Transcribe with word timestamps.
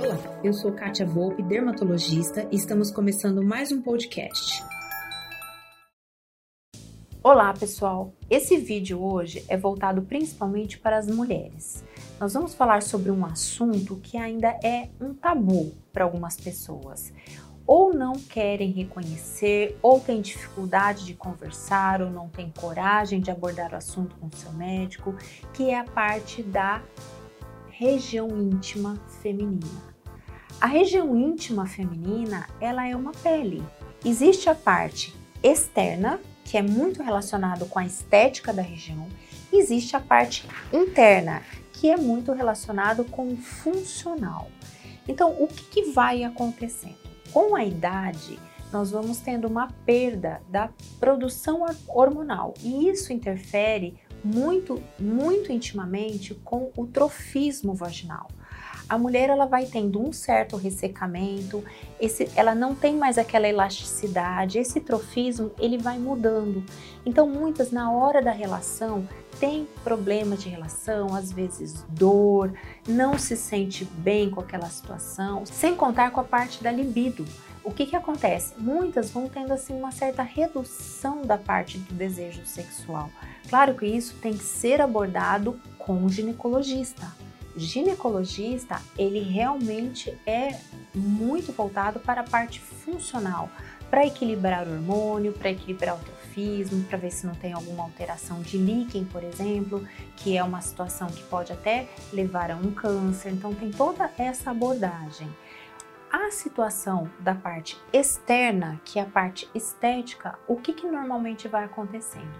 Olá, 0.00 0.40
eu 0.44 0.52
sou 0.52 0.70
Kátia 0.70 1.04
Volpe, 1.04 1.42
dermatologista, 1.42 2.46
e 2.52 2.54
estamos 2.54 2.88
começando 2.88 3.42
mais 3.42 3.72
um 3.72 3.82
podcast. 3.82 4.62
Olá, 7.20 7.52
pessoal! 7.52 8.14
Esse 8.30 8.58
vídeo 8.58 9.02
hoje 9.02 9.44
é 9.48 9.56
voltado 9.56 10.00
principalmente 10.02 10.78
para 10.78 10.98
as 10.98 11.08
mulheres. 11.08 11.84
Nós 12.20 12.32
vamos 12.32 12.54
falar 12.54 12.80
sobre 12.82 13.10
um 13.10 13.26
assunto 13.26 13.96
que 13.96 14.16
ainda 14.16 14.56
é 14.62 14.88
um 15.00 15.12
tabu 15.12 15.72
para 15.92 16.04
algumas 16.04 16.36
pessoas. 16.36 17.12
Ou 17.66 17.92
não 17.92 18.12
querem 18.12 18.70
reconhecer, 18.70 19.76
ou 19.82 19.98
têm 19.98 20.20
dificuldade 20.20 21.04
de 21.06 21.14
conversar, 21.14 22.00
ou 22.00 22.08
não 22.08 22.28
têm 22.28 22.52
coragem 22.56 23.20
de 23.20 23.32
abordar 23.32 23.72
o 23.72 23.76
assunto 23.76 24.14
com 24.16 24.30
seu 24.30 24.52
médico, 24.52 25.16
que 25.52 25.70
é 25.70 25.80
a 25.80 25.84
parte 25.84 26.40
da 26.40 26.84
região 27.78 28.26
íntima 28.36 29.00
feminina. 29.22 29.94
A 30.60 30.66
região 30.66 31.16
íntima 31.16 31.64
feminina, 31.64 32.48
ela 32.60 32.88
é 32.88 32.96
uma 32.96 33.12
pele. 33.12 33.62
Existe 34.04 34.50
a 34.50 34.54
parte 34.54 35.14
externa, 35.44 36.18
que 36.44 36.58
é 36.58 36.62
muito 36.62 37.04
relacionado 37.04 37.66
com 37.66 37.78
a 37.78 37.86
estética 37.86 38.52
da 38.52 38.62
região, 38.62 39.06
e 39.52 39.60
existe 39.60 39.94
a 39.94 40.00
parte 40.00 40.44
interna, 40.72 41.40
que 41.72 41.88
é 41.88 41.96
muito 41.96 42.32
relacionado 42.32 43.04
com 43.04 43.32
o 43.32 43.36
funcional. 43.36 44.50
Então, 45.06 45.36
o 45.40 45.46
que, 45.46 45.62
que 45.62 45.92
vai 45.92 46.24
acontecendo? 46.24 46.98
Com 47.32 47.54
a 47.54 47.64
idade, 47.64 48.40
nós 48.72 48.90
vamos 48.90 49.20
tendo 49.20 49.46
uma 49.46 49.68
perda 49.86 50.42
da 50.48 50.68
produção 50.98 51.64
hormonal 51.86 52.54
e 52.60 52.88
isso 52.88 53.12
interfere 53.12 53.96
muito, 54.24 54.82
muito 54.98 55.52
intimamente 55.52 56.34
com 56.44 56.70
o 56.76 56.86
trofismo 56.86 57.74
vaginal 57.74 58.28
a 58.88 58.96
mulher 58.96 59.28
ela 59.28 59.44
vai 59.44 59.66
tendo 59.66 60.00
um 60.00 60.12
certo 60.12 60.56
ressecamento, 60.56 61.62
esse, 62.00 62.30
ela 62.34 62.54
não 62.54 62.74
tem 62.74 62.96
mais 62.96 63.18
aquela 63.18 63.46
elasticidade, 63.46 64.58
esse 64.58 64.80
trofismo 64.80 65.50
ele 65.58 65.76
vai 65.76 65.98
mudando. 65.98 66.64
Então 67.04 67.28
muitas 67.28 67.70
na 67.70 67.92
hora 67.92 68.22
da 68.22 68.30
relação 68.30 69.06
tem 69.38 69.68
problemas 69.84 70.42
de 70.42 70.48
relação, 70.48 71.14
às 71.14 71.30
vezes 71.30 71.84
dor, 71.90 72.52
não 72.88 73.18
se 73.18 73.36
sente 73.36 73.84
bem 73.84 74.30
com 74.30 74.40
aquela 74.40 74.68
situação, 74.68 75.44
sem 75.44 75.76
contar 75.76 76.10
com 76.10 76.20
a 76.20 76.24
parte 76.24 76.62
da 76.62 76.72
libido. 76.72 77.24
O 77.68 77.70
que 77.70 77.84
que 77.84 77.94
acontece? 77.94 78.54
Muitas 78.56 79.10
vão 79.10 79.28
tendo 79.28 79.52
assim 79.52 79.74
uma 79.74 79.92
certa 79.92 80.22
redução 80.22 81.20
da 81.20 81.36
parte 81.36 81.76
do 81.76 81.92
desejo 81.92 82.46
sexual. 82.46 83.10
Claro 83.46 83.74
que 83.74 83.84
isso 83.84 84.16
tem 84.22 84.32
que 84.32 84.42
ser 84.42 84.80
abordado 84.80 85.60
com 85.76 86.02
o 86.02 86.08
ginecologista 86.08 87.06
ginecologista, 87.58 88.80
ele 88.96 89.18
realmente 89.18 90.16
é 90.24 90.58
muito 90.94 91.52
voltado 91.52 91.98
para 91.98 92.20
a 92.20 92.24
parte 92.24 92.60
funcional, 92.60 93.50
para 93.90 94.06
equilibrar 94.06 94.66
o 94.68 94.72
hormônio, 94.72 95.32
para 95.32 95.50
equilibrar 95.50 95.96
o 95.96 95.98
trofismo, 95.98 96.84
para 96.84 96.98
ver 96.98 97.10
se 97.10 97.26
não 97.26 97.34
tem 97.34 97.52
alguma 97.52 97.82
alteração 97.82 98.40
de 98.42 98.56
líquen, 98.56 99.04
por 99.06 99.24
exemplo, 99.24 99.84
que 100.16 100.36
é 100.36 100.44
uma 100.44 100.60
situação 100.60 101.08
que 101.08 101.22
pode 101.24 101.52
até 101.52 101.88
levar 102.12 102.50
a 102.50 102.56
um 102.56 102.70
câncer. 102.70 103.32
Então 103.32 103.52
tem 103.52 103.70
toda 103.70 104.08
essa 104.16 104.52
abordagem. 104.52 105.28
A 106.10 106.30
situação 106.30 107.10
da 107.20 107.34
parte 107.34 107.78
externa, 107.92 108.80
que 108.82 108.98
é 108.98 109.02
a 109.02 109.04
parte 109.06 109.46
estética, 109.54 110.38
o 110.48 110.56
que, 110.56 110.72
que 110.72 110.86
normalmente 110.86 111.46
vai 111.48 111.64
acontecendo? 111.64 112.32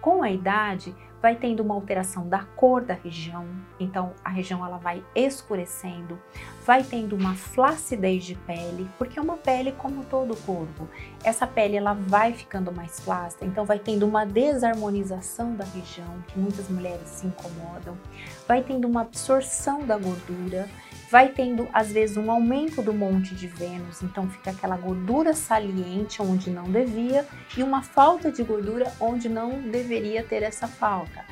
Com 0.00 0.22
a 0.22 0.30
idade, 0.30 0.94
vai 1.20 1.34
tendo 1.34 1.60
uma 1.60 1.74
alteração 1.74 2.28
da 2.28 2.44
cor 2.44 2.82
da 2.82 2.94
região, 2.94 3.44
então 3.80 4.12
a 4.24 4.30
região 4.30 4.64
ela 4.64 4.78
vai 4.78 5.02
escurecendo, 5.12 6.16
vai 6.64 6.84
tendo 6.84 7.16
uma 7.16 7.34
flacidez 7.34 8.24
de 8.24 8.36
pele, 8.36 8.88
porque 8.96 9.18
é 9.18 9.22
uma 9.22 9.36
pele 9.36 9.72
como 9.72 10.04
todo 10.04 10.34
o 10.34 10.36
corpo. 10.42 10.88
Essa 11.24 11.48
pele 11.48 11.76
ela 11.76 11.94
vai 11.94 12.32
ficando 12.32 12.70
mais 12.70 13.00
flácida, 13.00 13.44
então 13.44 13.64
vai 13.64 13.80
tendo 13.80 14.06
uma 14.06 14.24
desarmonização 14.24 15.56
da 15.56 15.64
região, 15.64 16.22
que 16.28 16.38
muitas 16.38 16.68
mulheres 16.68 17.08
se 17.08 17.26
incomodam, 17.26 17.98
vai 18.46 18.62
tendo 18.62 18.86
uma 18.86 19.00
absorção 19.00 19.84
da 19.84 19.98
gordura, 19.98 20.68
vai 21.10 21.28
tendo 21.28 21.68
às 21.72 21.92
vezes 21.92 22.16
um 22.16 22.30
aumento 22.30 22.82
do 22.82 22.92
monte 22.92 23.34
de 23.34 23.46
Vênus, 23.46 24.02
então 24.02 24.28
fica 24.28 24.50
aquela 24.50 24.76
gordura 24.76 25.34
saliente 25.34 26.20
onde 26.20 26.50
não 26.50 26.64
devia 26.64 27.26
e 27.56 27.62
uma 27.62 27.82
falta 27.82 28.30
de 28.30 28.42
gordura 28.42 28.92
onde 29.00 29.28
não 29.28 29.60
deveria 29.60 30.22
ter 30.22 30.42
essa 30.42 30.66
falta. 30.66 31.24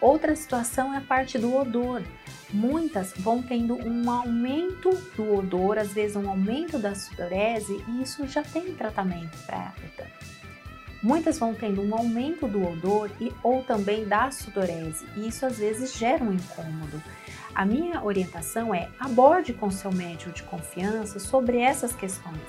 Outra 0.00 0.36
situação 0.36 0.94
é 0.94 0.98
a 0.98 1.00
parte 1.00 1.38
do 1.38 1.56
odor. 1.56 2.02
Muitas 2.50 3.12
vão 3.16 3.42
tendo 3.42 3.76
um 3.76 4.10
aumento 4.10 4.90
do 5.16 5.34
odor, 5.34 5.76
às 5.76 5.92
vezes 5.92 6.16
um 6.16 6.30
aumento 6.30 6.78
da 6.78 6.94
sudorese, 6.94 7.84
e 7.88 8.02
isso 8.02 8.26
já 8.26 8.42
tem 8.42 8.74
tratamento 8.74 9.36
para 9.44 9.72
Muitas 11.02 11.38
vão 11.38 11.54
tendo 11.54 11.82
um 11.82 11.94
aumento 11.94 12.48
do 12.48 12.66
odor 12.66 13.10
e 13.20 13.32
ou 13.42 13.62
também 13.62 14.04
da 14.04 14.30
sudorese, 14.30 15.06
e 15.16 15.28
isso 15.28 15.46
às 15.46 15.58
vezes 15.58 15.94
gera 15.94 16.24
um 16.24 16.32
incômodo. 16.32 17.00
A 17.54 17.64
minha 17.64 18.04
orientação 18.04 18.74
é 18.74 18.88
aborde 18.98 19.52
com 19.52 19.70
seu 19.70 19.92
médico 19.92 20.32
de 20.32 20.42
confiança 20.42 21.18
sobre 21.18 21.58
essas 21.58 21.92
questões. 21.92 22.40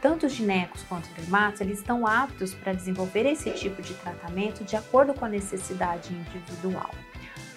Tanto 0.00 0.26
os 0.26 0.32
ginecos 0.32 0.82
quanto 0.82 1.04
os 1.04 1.14
dermatos, 1.14 1.62
eles 1.62 1.78
estão 1.78 2.06
aptos 2.06 2.54
para 2.54 2.74
desenvolver 2.74 3.26
esse 3.26 3.50
tipo 3.50 3.80
de 3.80 3.94
tratamento 3.94 4.62
de 4.62 4.76
acordo 4.76 5.14
com 5.14 5.24
a 5.24 5.30
necessidade 5.30 6.12
individual. 6.12 6.90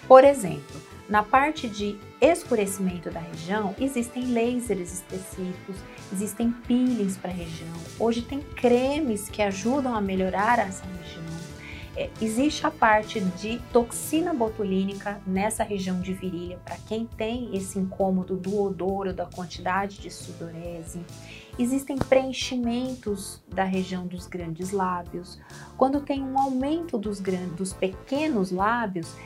Por 0.06 0.24
exemplo, 0.24 0.80
na 1.08 1.22
parte 1.22 1.68
de 1.68 1.98
escurecimento 2.20 3.10
da 3.10 3.20
região, 3.20 3.74
existem 3.78 4.32
lasers 4.32 4.92
específicos, 4.92 5.76
existem 6.12 6.50
peelings 6.66 7.16
para 7.16 7.30
a 7.30 7.34
região. 7.34 7.74
Hoje 7.98 8.22
tem 8.22 8.40
cremes 8.40 9.28
que 9.28 9.42
ajudam 9.42 9.94
a 9.94 10.00
melhorar 10.00 10.58
essa 10.58 10.84
região. 10.84 11.38
É, 11.96 12.08
existe 12.20 12.64
a 12.64 12.70
parte 12.70 13.20
de 13.20 13.58
toxina 13.72 14.32
botulínica 14.32 15.20
nessa 15.26 15.64
região 15.64 16.00
de 16.00 16.12
virilha, 16.12 16.60
para 16.64 16.76
quem 16.76 17.06
tem 17.06 17.56
esse 17.56 17.76
incômodo 17.76 18.36
do 18.36 18.60
odor 18.60 19.08
ou 19.08 19.12
da 19.12 19.26
quantidade 19.26 19.98
de 19.98 20.08
sudorese. 20.08 21.00
Existem 21.58 21.96
preenchimentos 21.96 23.42
da 23.48 23.64
região 23.64 24.06
dos 24.06 24.28
grandes 24.28 24.70
lábios. 24.70 25.40
Quando 25.76 26.00
tem 26.00 26.22
um 26.22 26.38
aumento 26.38 26.96
dos, 26.96 27.18
grandes, 27.18 27.56
dos 27.56 27.72
pequenos 27.72 28.52
lábios, 28.52 29.16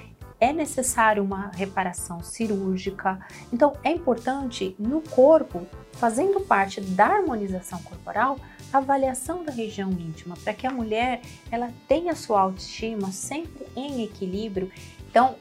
é 0.42 0.52
necessário 0.52 1.22
uma 1.22 1.52
reparação 1.54 2.20
cirúrgica. 2.20 3.24
Então, 3.52 3.74
é 3.84 3.92
importante 3.92 4.74
no 4.76 5.00
corpo, 5.00 5.64
fazendo 5.92 6.40
parte 6.40 6.80
da 6.80 7.06
harmonização 7.06 7.80
corporal, 7.84 8.40
avaliação 8.72 9.44
da 9.44 9.52
região 9.52 9.92
íntima, 9.92 10.36
para 10.42 10.52
que 10.52 10.66
a 10.66 10.70
mulher 10.72 11.20
ela 11.48 11.70
tenha 11.86 12.16
sua 12.16 12.40
autoestima 12.40 13.12
sempre 13.12 13.68
em 13.76 14.02
equilíbrio. 14.02 14.68
Então, 15.08 15.36